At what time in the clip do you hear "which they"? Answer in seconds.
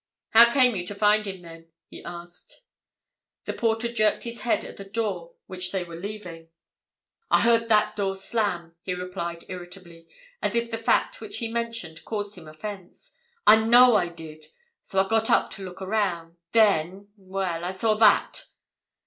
5.45-5.83